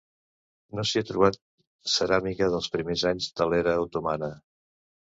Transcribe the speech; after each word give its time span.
No 0.79 0.85
s'hi 0.91 0.99
ha 1.01 1.05
trobat 1.09 1.37
ceràmica 1.97 2.51
dels 2.57 2.73
primers 2.79 3.07
anys 3.13 3.31
de 3.43 3.51
l'era 3.53 3.79
otomana. 3.87 4.35